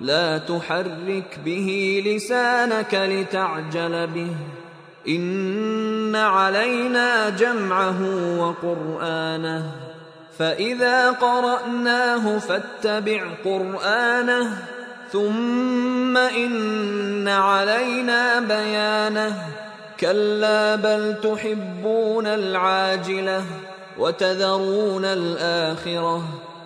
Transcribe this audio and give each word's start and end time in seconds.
لا 0.00 0.38
تحرك 0.38 1.38
به 1.44 2.02
لسانك 2.06 2.94
لتعجل 2.94 4.06
به. 4.06 4.30
إن 5.08 6.16
علينا 6.16 7.28
جمعه 7.28 8.02
وقرآنه. 8.38 9.70
فإذا 10.38 11.10
قرأناه 11.10 12.38
فاتبع 12.38 13.24
قرآنه. 13.44 14.64
ثم 15.12 16.16
إن 16.16 17.28
علينا 17.28 18.40
بيانه. 18.40 19.48
كلا 20.00 20.74
بل 20.74 21.14
تحبون 21.22 22.26
العاجلة 22.26 23.44
وتذرون 23.98 25.04
الآخرة. 25.04 26.22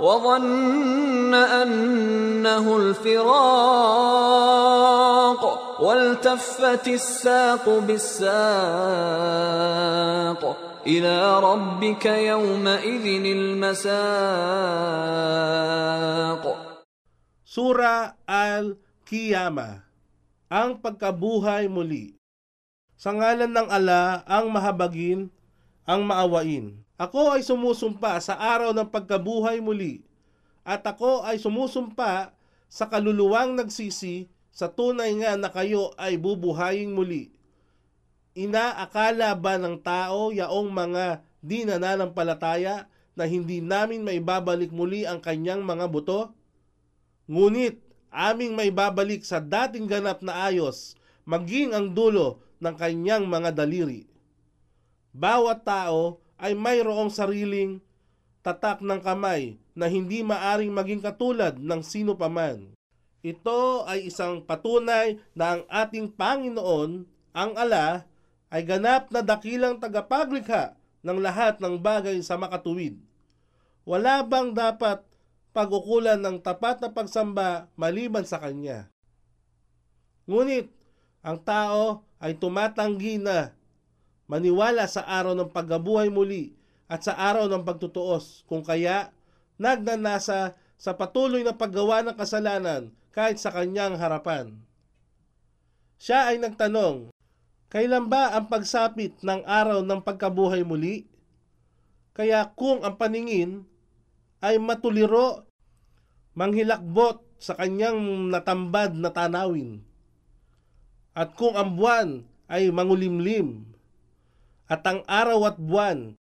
وظن 0.00 1.34
انه 1.34 2.76
الفراق 2.76 3.42
والتفت 5.82 6.88
الساق 6.88 7.68
بالساق 7.68 8.32
الى 10.86 11.40
ربك 11.40 12.06
يومئذ 12.06 13.06
المساق 13.24 14.42
Sura 17.52 18.16
Al-Qiyama 18.24 19.84
Ang 20.48 20.80
pagkabuhay 20.80 21.68
muli 21.68 22.16
Sa 22.96 23.12
ngalan 23.12 23.52
ng 23.52 23.68
ala 23.68 24.24
ang 24.24 24.48
mahabagin, 24.48 25.28
ang 25.87 26.03
maawain. 26.03 26.75
Ako 26.99 27.39
ay 27.39 27.47
sumusumpa 27.47 28.19
sa 28.19 28.35
araw 28.35 28.75
ng 28.75 28.91
pagkabuhay 28.91 29.63
muli 29.63 30.03
at 30.67 30.83
ako 30.83 31.23
ay 31.23 31.39
sumusumpa 31.39 32.35
sa 32.67 32.85
kaluluwang 32.91 33.55
nagsisi 33.55 34.27
sa 34.51 34.67
tunay 34.67 35.15
nga 35.23 35.39
na 35.39 35.47
kayo 35.47 35.95
ay 35.95 36.19
bubuhayin 36.19 36.91
muli. 36.91 37.31
Inaakala 38.35 39.31
ba 39.39 39.55
ng 39.55 39.79
tao 39.79 40.35
yaong 40.35 40.67
mga 40.67 41.23
di 41.39 41.63
nananampalataya 41.63 42.91
na 43.15 43.23
hindi 43.23 43.63
namin 43.63 44.03
maibabalik 44.03 44.69
muli 44.75 45.07
ang 45.07 45.23
kanyang 45.23 45.63
mga 45.63 45.87
buto? 45.87 46.35
Ngunit 47.31 47.79
aming 48.11 48.53
may 48.53 48.69
babalik 48.69 49.23
sa 49.23 49.39
dating 49.39 49.87
ganap 49.87 50.19
na 50.19 50.51
ayos, 50.51 50.99
maging 51.23 51.71
ang 51.71 51.95
dulo 51.95 52.43
ng 52.59 52.75
kanyang 52.75 53.23
mga 53.29 53.55
daliri. 53.55 54.09
Bawat 55.17 55.65
tao 55.65 56.21
ay 56.37 56.53
mayroong 56.53 57.09
sariling 57.09 57.81
tatak 58.45 58.85
ng 58.85 59.01
kamay 59.01 59.57
na 59.73 59.89
hindi 59.89 60.21
maaring 60.21 60.69
maging 60.69 61.01
katulad 61.01 61.57
ng 61.57 61.81
sino 61.81 62.13
paman. 62.13 62.69
Ito 63.25 63.89
ay 63.89 64.13
isang 64.13 64.45
patunay 64.45 65.17
na 65.33 65.57
ang 65.57 65.61
ating 65.73 66.13
Panginoon, 66.13 67.09
ang 67.33 67.51
ala, 67.57 68.05
ay 68.53 68.61
ganap 68.61 69.09
na 69.09 69.25
dakilang 69.25 69.81
tagapaglikha 69.81 70.77
ng 71.01 71.17
lahat 71.17 71.57
ng 71.65 71.81
bagay 71.81 72.21
sa 72.21 72.37
makatuwid. 72.37 73.01
Wala 73.89 74.21
bang 74.21 74.53
dapat 74.53 75.01
pag-ukulan 75.49 76.21
ng 76.21 76.37
tapat 76.45 76.77
na 76.77 76.93
pagsamba 76.93 77.65
maliban 77.73 78.21
sa 78.21 78.37
Kanya? 78.37 78.85
Ngunit, 80.29 80.69
ang 81.25 81.41
tao 81.41 82.05
ay 82.21 82.37
tumatanggi 82.37 83.17
na 83.17 83.56
maniwala 84.27 84.85
sa 84.85 85.07
araw 85.07 85.33
ng 85.33 85.49
paggabuhay 85.49 86.11
muli 86.11 86.53
at 86.91 87.03
sa 87.03 87.15
araw 87.15 87.47
ng 87.47 87.63
pagtutuos 87.63 88.43
kung 88.47 88.63
kaya 88.63 89.11
nagnanasa 89.55 90.55
sa 90.77 90.91
patuloy 90.93 91.41
na 91.41 91.55
paggawa 91.55 92.05
ng 92.05 92.15
kasalanan 92.15 92.93
kahit 93.15 93.41
sa 93.41 93.49
kanyang 93.49 93.97
harapan. 93.97 94.53
Siya 95.97 96.29
ay 96.29 96.37
nagtanong, 96.37 97.09
kailan 97.73 98.05
ba 98.05 98.37
ang 98.37 98.45
pagsapit 98.45 99.17
ng 99.25 99.41
araw 99.43 99.81
ng 99.81 99.99
pagkabuhay 100.05 100.61
muli? 100.61 101.09
Kaya 102.13 102.53
kung 102.53 102.85
ang 102.85 102.95
paningin 103.01 103.65
ay 104.45 104.61
matuliro, 104.61 105.49
manghilakbot 106.37 107.25
sa 107.41 107.57
kanyang 107.57 108.29
natambad 108.29 108.93
na 108.93 109.09
tanawin. 109.09 109.81
At 111.17 111.33
kung 111.33 111.57
ang 111.57 111.73
buwan 111.73 112.21
ay 112.45 112.69
mangulimlim, 112.69 113.76
at 114.67 114.83
ang 114.83 115.03
araw 115.07 115.47
at 115.47 115.57
buwan 115.59 116.15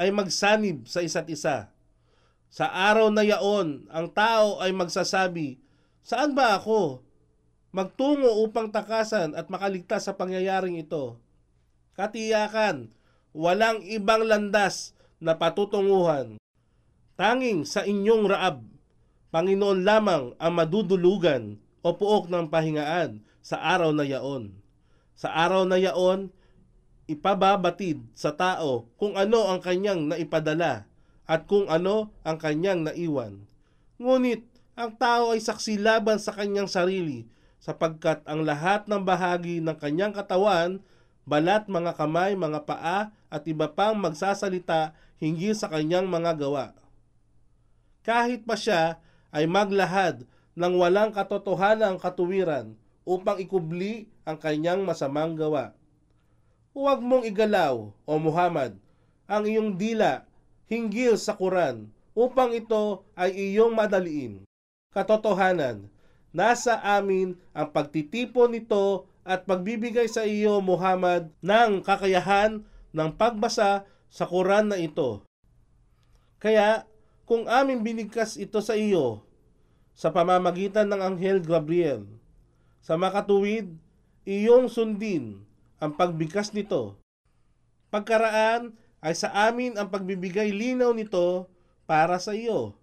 ay 0.00 0.12
magsanib 0.12 0.84
sa 0.88 1.00
isa't 1.00 1.28
isa. 1.28 1.72
Sa 2.52 2.68
araw 2.68 3.08
na 3.12 3.24
yaon, 3.24 3.88
ang 3.88 4.06
tao 4.12 4.60
ay 4.60 4.72
magsasabi, 4.72 5.60
Saan 6.00 6.32
ba 6.32 6.56
ako? 6.56 7.04
Magtungo 7.70 8.42
upang 8.42 8.72
takasan 8.72 9.36
at 9.38 9.46
makaligtas 9.52 10.08
sa 10.08 10.16
pangyayaring 10.16 10.80
ito. 10.80 11.20
Katiyakan, 11.94 12.90
walang 13.30 13.84
ibang 13.86 14.26
landas 14.26 14.96
na 15.22 15.38
patutunguhan. 15.38 16.40
Tanging 17.14 17.62
sa 17.68 17.86
inyong 17.86 18.24
raab, 18.26 18.64
Panginoon 19.30 19.86
lamang 19.86 20.34
ang 20.42 20.52
madudulugan 20.58 21.54
o 21.86 21.94
puok 21.94 22.26
ng 22.26 22.50
pahingaan 22.50 23.22
sa 23.38 23.62
araw 23.62 23.94
na 23.94 24.02
yaon. 24.02 24.50
Sa 25.14 25.30
araw 25.30 25.62
na 25.70 25.78
yaon, 25.78 26.34
ipababatid 27.10 27.98
sa 28.14 28.30
tao 28.30 28.86
kung 28.94 29.18
ano 29.18 29.50
ang 29.50 29.58
kanyang 29.58 30.06
naipadala 30.06 30.86
at 31.26 31.50
kung 31.50 31.66
ano 31.66 32.14
ang 32.22 32.38
kanyang 32.38 32.86
naiwan. 32.86 33.42
Ngunit 33.98 34.46
ang 34.78 34.94
tao 34.94 35.34
ay 35.34 35.42
saksi 35.42 35.82
laban 35.82 36.22
sa 36.22 36.30
kanyang 36.30 36.70
sarili 36.70 37.26
sapagkat 37.60 38.24
ang 38.24 38.46
lahat 38.46 38.88
ng 38.88 39.02
bahagi 39.04 39.60
ng 39.60 39.76
kanyang 39.76 40.16
katawan, 40.16 40.80
balat, 41.28 41.68
mga 41.68 41.92
kamay, 41.98 42.32
mga 42.32 42.64
paa, 42.64 43.12
at 43.30 43.42
iba 43.46 43.68
pang 43.68 43.94
magsasalita 44.00 44.96
hinggil 45.20 45.52
sa 45.52 45.68
kanyang 45.68 46.08
mga 46.08 46.40
gawa. 46.40 46.72
Kahit 48.00 48.48
pa 48.48 48.56
siya 48.56 48.98
ay 49.30 49.44
maglahad 49.44 50.24
ng 50.56 50.74
walang 50.80 51.12
katotohanang 51.12 52.00
katuwiran 52.00 52.74
upang 53.04 53.38
ikubli 53.38 54.08
ang 54.24 54.40
kanyang 54.40 54.82
masamang 54.82 55.36
gawa. 55.36 55.76
Huwag 56.70 57.02
mong 57.02 57.26
igalaw, 57.26 57.90
O 58.06 58.12
Muhammad, 58.22 58.78
ang 59.26 59.42
iyong 59.42 59.74
dila 59.74 60.22
hinggil 60.70 61.18
sa 61.18 61.34
Quran 61.34 61.90
upang 62.14 62.54
ito 62.54 63.02
ay 63.18 63.34
iyong 63.34 63.74
madaliin. 63.74 64.46
Katotohanan, 64.94 65.90
nasa 66.30 66.78
amin 66.78 67.34
ang 67.50 67.74
pagtitipon 67.74 68.54
nito 68.54 69.10
at 69.26 69.50
pagbibigay 69.50 70.06
sa 70.06 70.22
iyo, 70.22 70.62
Muhammad, 70.62 71.34
ng 71.42 71.82
kakayahan 71.82 72.62
ng 72.94 73.10
pagbasa 73.18 73.82
sa 74.06 74.24
Quran 74.26 74.70
na 74.70 74.78
ito. 74.78 75.26
Kaya, 76.38 76.86
kung 77.26 77.50
amin 77.50 77.82
binigkas 77.82 78.38
ito 78.38 78.58
sa 78.62 78.78
iyo 78.78 79.26
sa 79.94 80.14
pamamagitan 80.14 80.86
ng 80.86 81.02
Anghel 81.02 81.42
Gabriel, 81.42 82.06
sa 82.78 82.94
makatuwid, 82.94 83.74
iyong 84.24 84.70
sundin 84.70 85.49
ang 85.80 85.96
pagbigkas 85.96 86.52
nito. 86.52 87.00
Pagkaraan 87.90 88.76
ay 89.00 89.16
sa 89.16 89.32
amin 89.48 89.74
ang 89.80 89.88
pagbibigay 89.88 90.52
linaw 90.52 90.92
nito 90.92 91.48
para 91.88 92.20
sa 92.20 92.36
iyo. 92.36 92.76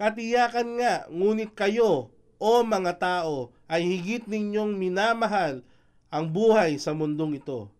Katiyakan 0.00 0.80
nga, 0.80 0.94
ngunit 1.12 1.52
kayo, 1.54 2.10
o 2.42 2.50
mga 2.66 2.98
tao, 2.98 3.54
ay 3.70 3.86
higit 3.86 4.26
ninyong 4.26 4.74
minamahal 4.74 5.62
ang 6.10 6.26
buhay 6.26 6.74
sa 6.80 6.90
mundong 6.90 7.38
ito 7.38 7.70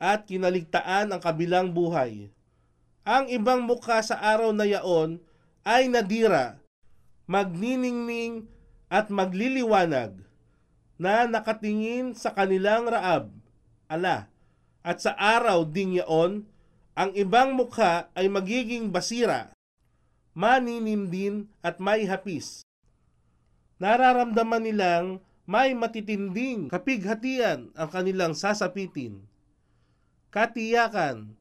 at 0.00 0.24
kinaligtaan 0.24 1.10
ang 1.12 1.20
kabilang 1.20 1.74
buhay. 1.74 2.32
Ang 3.04 3.28
ibang 3.28 3.60
mukha 3.66 4.00
sa 4.00 4.16
araw 4.16 4.54
na 4.54 4.64
yaon 4.64 5.20
ay 5.66 5.92
nadira, 5.92 6.56
magniningning 7.28 8.48
at 8.88 9.12
magliliwanag 9.12 10.16
na 10.96 11.24
nakatingin 11.28 12.16
sa 12.16 12.32
kanilang 12.32 12.88
raab, 12.88 13.28
ala, 13.90 14.30
at 14.86 15.02
sa 15.02 15.18
araw 15.18 15.66
ding 15.66 15.98
yaon, 15.98 16.46
ang 16.94 17.10
ibang 17.18 17.58
mukha 17.58 18.08
ay 18.14 18.30
magiging 18.30 18.94
basira, 18.94 19.50
maninindin 20.32 21.50
at 21.60 21.82
may 21.82 22.06
hapis. 22.06 22.62
Nararamdaman 23.82 24.62
nilang 24.62 25.06
may 25.50 25.74
matitinding 25.74 26.70
kapighatian 26.70 27.74
ang 27.74 27.88
kanilang 27.90 28.38
sasapitin. 28.38 29.24
Katiyakan, 30.30 31.34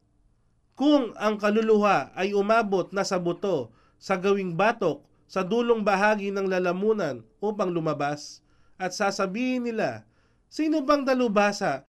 kung 0.74 1.14
ang 1.20 1.36
kaluluha 1.38 2.16
ay 2.16 2.34
umabot 2.34 2.90
na 2.96 3.04
sa 3.04 3.20
buto 3.20 3.70
sa 4.00 4.16
gawing 4.16 4.56
batok 4.56 5.04
sa 5.30 5.44
dulong 5.46 5.84
bahagi 5.84 6.32
ng 6.32 6.48
lalamunan 6.48 7.22
upang 7.44 7.70
lumabas 7.70 8.42
at 8.80 8.96
sasabihin 8.96 9.68
nila, 9.68 10.08
sino 10.48 10.82
bang 10.82 11.04
dalubasa 11.04 11.86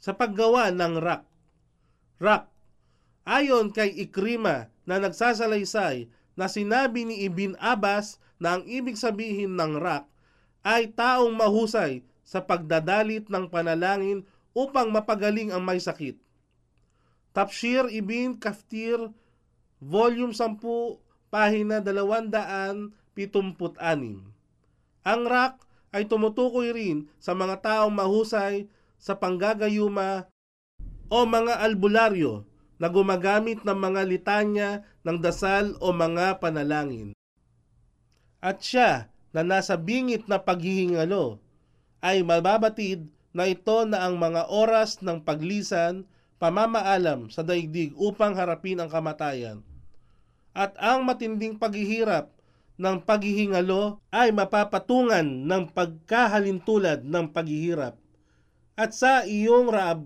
sa 0.00 0.16
paggawa 0.16 0.72
ng 0.72 0.96
rak? 0.98 1.28
Rak, 2.18 2.48
ayon 3.28 3.70
kay 3.70 3.92
Ikrima 3.92 4.72
na 4.88 4.96
nagsasalaysay 4.98 6.08
na 6.34 6.48
sinabi 6.48 7.04
ni 7.04 7.28
Ibn 7.28 7.60
Abbas 7.60 8.16
na 8.40 8.56
ang 8.58 8.64
ibig 8.64 8.96
sabihin 8.96 9.54
ng 9.60 9.76
rak 9.76 10.08
ay 10.64 10.88
taong 10.92 11.36
mahusay 11.36 12.00
sa 12.24 12.40
pagdadalit 12.40 13.28
ng 13.28 13.52
panalangin 13.52 14.24
upang 14.56 14.88
mapagaling 14.88 15.52
ang 15.52 15.62
may 15.62 15.78
sakit. 15.78 16.16
Tafsir 17.30 17.86
Ibn 17.86 18.40
Kaftir, 18.40 18.98
Volume 19.78 20.34
10, 20.34 20.98
pahina 21.30 21.78
276. 21.78 22.98
Ang 25.00 25.22
rak 25.24 25.54
ay 25.90 26.04
tumutukoy 26.06 26.70
rin 26.74 27.08
sa 27.22 27.32
mga 27.32 27.62
taong 27.62 27.94
mahusay 27.94 28.66
sa 29.00 29.16
panggagayuma 29.16 30.28
o 31.08 31.18
mga 31.24 31.64
albularyo 31.64 32.44
na 32.76 32.88
gumagamit 32.88 33.64
ng 33.64 33.76
mga 33.76 34.02
litanya 34.04 34.70
ng 35.04 35.18
dasal 35.20 35.76
o 35.80 35.92
mga 35.92 36.38
panalangin. 36.40 37.16
At 38.40 38.64
siya 38.64 39.12
na 39.36 39.44
nasa 39.44 39.76
bingit 39.76 40.24
na 40.28 40.40
paghihingalo 40.40 41.40
ay 42.00 42.24
mababatid 42.24 43.12
na 43.36 43.46
ito 43.46 43.84
na 43.84 44.08
ang 44.08 44.16
mga 44.16 44.48
oras 44.48 45.04
ng 45.04 45.20
paglisan, 45.22 46.08
pamamaalam 46.40 47.28
sa 47.28 47.44
daigdig 47.44 47.92
upang 48.00 48.32
harapin 48.32 48.80
ang 48.80 48.88
kamatayan. 48.88 49.60
At 50.56 50.74
ang 50.80 51.04
matinding 51.04 51.60
paghihirap 51.60 52.32
ng 52.80 52.96
paghihingalo 53.04 54.00
ay 54.08 54.32
mapapatungan 54.32 55.44
ng 55.44 55.68
pagkahalintulad 55.76 57.04
ng 57.04 57.28
paghihirap 57.28 57.99
At 58.79 58.91
sa 58.91 59.23
iyong 59.23 59.71
raab 59.71 60.03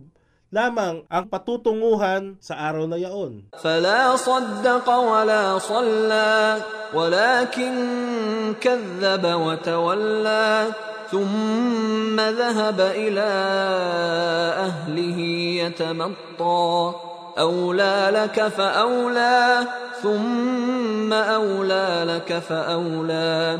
lamang 0.49 1.05
ang 1.09 1.25
patutunguhan 1.29 2.37
sa 2.41 2.69
araw 2.69 2.89
na 2.89 2.97
yaon. 2.97 3.53
فلا 3.61 4.17
صدق 4.17 4.87
ولا 4.89 5.57
صلى 5.57 6.61
ولكن 6.93 7.73
كذب 8.61 9.23
وتولى 9.25 10.49
ثم 11.11 12.17
ذهب 12.19 12.79
إلى 12.81 13.29
أهله 14.69 15.19
يتمطى 15.65 16.93
أولى 17.39 17.97
لك 18.13 18.37
فأولى 18.47 19.67
ثم 20.01 21.13
أولى 21.13 21.89
لك 22.05 22.39
فأولى 22.39 23.59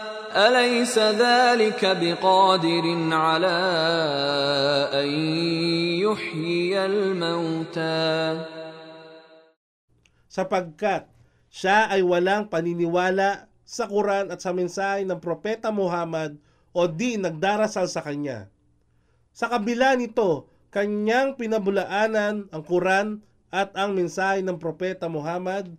أليس 0.36 0.98
ذلك 0.98 1.80
بقادر 1.84 2.84
على 3.12 3.58
أن 4.92 5.08
يحيي 6.04 6.74
الموتى 6.86 8.16
sapagkat 10.36 11.08
siya 11.48 11.88
ay 11.88 12.04
walang 12.04 12.52
paniniwala 12.52 13.48
sa 13.64 13.88
Quran 13.88 14.28
at 14.28 14.44
sa 14.44 14.52
mensahe 14.52 15.08
ng 15.08 15.16
Propeta 15.16 15.72
Muhammad 15.72 16.36
o 16.76 16.84
di 16.84 17.16
nagdarasal 17.16 17.88
sa 17.88 18.04
kanya. 18.04 18.52
Sa 19.32 19.48
kabila 19.48 19.96
nito, 19.96 20.52
kanyang 20.68 21.40
pinabulaanan 21.40 22.52
ang 22.52 22.62
Quran 22.68 23.24
at 23.48 23.72
ang 23.72 23.96
mensahe 23.96 24.44
ng 24.44 24.60
Propeta 24.60 25.08
Muhammad 25.08 25.72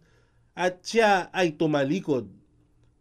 at 0.57 0.81
siya 0.81 1.29
ay 1.29 1.53
tumalikod. 1.53 2.25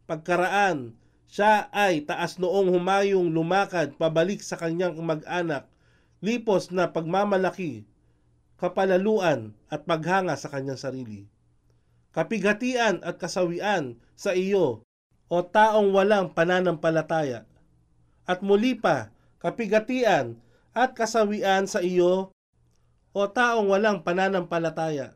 Pagkaraan, 0.04 0.92
siya 1.31 1.71
ay 1.71 2.03
taas 2.03 2.35
noong 2.35 2.75
humayong 2.75 3.31
lumakad 3.31 3.95
pabalik 3.95 4.43
sa 4.43 4.59
kanyang 4.59 5.00
mag-anak, 5.00 5.71
lipos 6.19 6.75
na 6.75 6.91
pagmamalaki, 6.91 7.88
kapalaluan 8.59 9.55
at 9.71 9.88
paghanga 9.88 10.35
sa 10.35 10.51
kanyang 10.51 10.77
sarili 10.77 11.31
kapighatian 12.11 13.00
at 13.01 13.17
kasawian 13.17 13.95
sa 14.19 14.35
iyo 14.35 14.83
o 15.31 15.38
taong 15.39 15.95
walang 15.95 16.35
pananampalataya. 16.35 17.47
At 18.27 18.43
muli 18.43 18.75
pa, 18.75 19.15
kapigatian 19.39 20.38
at 20.75 20.91
kasawian 20.93 21.71
sa 21.71 21.79
iyo 21.79 22.35
o 23.15 23.21
taong 23.31 23.71
walang 23.71 24.03
pananampalataya. 24.03 25.15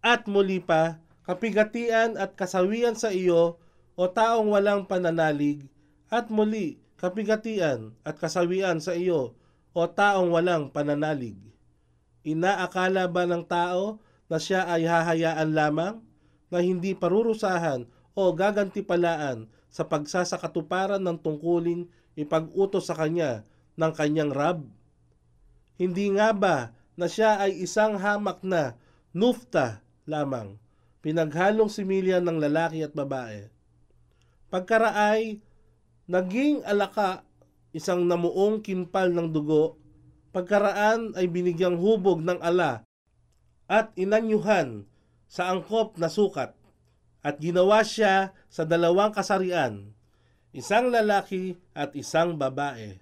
At 0.00 0.24
muli 0.24 0.64
pa, 0.64 1.04
kapigatian 1.28 2.16
at 2.16 2.32
kasawian 2.34 2.96
sa 2.96 3.12
iyo 3.12 3.60
o 4.00 4.08
taong 4.08 4.48
walang 4.48 4.88
pananalig. 4.88 5.68
At 6.08 6.32
muli, 6.32 6.80
kapigatian 6.96 7.92
at 8.00 8.16
kasawian 8.16 8.80
sa 8.80 8.96
iyo 8.96 9.36
o 9.76 9.80
taong 9.84 10.32
walang 10.32 10.72
pananalig. 10.72 11.36
Inaakala 12.24 13.04
ba 13.12 13.28
ng 13.28 13.44
tao 13.44 14.00
na 14.32 14.40
siya 14.40 14.64
ay 14.72 14.88
hahayaan 14.88 15.52
lamang 15.52 16.00
na 16.48 16.64
hindi 16.64 16.96
parurusahan 16.96 17.84
o 18.16 18.32
gagantipalaan 18.32 19.52
sa 19.68 19.84
pagsasakatuparan 19.84 21.04
ng 21.04 21.20
tungkulin 21.20 21.84
ipag-utos 22.16 22.88
sa 22.88 22.96
kanya 22.96 23.44
ng 23.76 23.92
kanyang 23.92 24.32
Rab? 24.32 24.64
Hindi 25.76 26.08
nga 26.16 26.32
ba 26.32 26.72
na 26.96 27.04
siya 27.04 27.36
ay 27.36 27.52
isang 27.60 28.00
hamak 28.00 28.40
na 28.40 28.80
nufta 29.12 29.84
lamang 30.08 30.56
pinaghalong 31.04 31.68
similya 31.68 32.20
ng 32.20 32.40
lalaki 32.40 32.80
at 32.80 32.96
babae. 32.96 33.59
Pagkaraay, 34.50 35.38
naging 36.10 36.66
alaka 36.66 37.22
isang 37.70 38.10
namuong 38.10 38.66
kinpal 38.66 39.14
ng 39.14 39.30
dugo, 39.30 39.78
pagkaraan 40.34 41.14
ay 41.14 41.30
binigyang 41.30 41.78
hubog 41.78 42.18
ng 42.22 42.42
ala 42.42 42.82
at 43.70 43.94
inanyuhan 43.94 44.90
sa 45.30 45.54
angkop 45.54 45.94
na 46.02 46.10
sukat 46.10 46.50
at 47.22 47.38
ginawa 47.38 47.86
siya 47.86 48.34
sa 48.50 48.66
dalawang 48.66 49.14
kasarian, 49.14 49.94
isang 50.50 50.90
lalaki 50.90 51.54
at 51.70 51.94
isang 51.94 52.34
babae. 52.34 52.98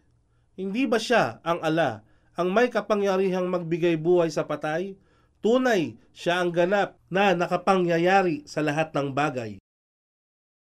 Hindi 0.52 0.84
ba 0.84 1.00
siya 1.00 1.40
ang 1.40 1.64
ala, 1.64 2.04
ang 2.36 2.52
may 2.52 2.68
kapangyarihang 2.68 3.48
magbigay 3.48 3.96
buhay 3.96 4.28
sa 4.28 4.44
patay? 4.44 5.00
Tunay, 5.40 5.96
siya 6.12 6.44
ang 6.44 6.52
ganap 6.52 6.98
na 7.08 7.32
nakapangyayari 7.32 8.44
sa 8.44 8.60
lahat 8.60 8.92
ng 8.92 9.14
bagay. 9.16 9.56